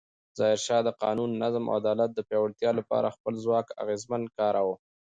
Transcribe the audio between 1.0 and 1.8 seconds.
قانون، نظم او